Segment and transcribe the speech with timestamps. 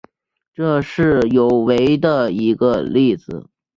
[0.55, 3.47] 这是有违的一个例子。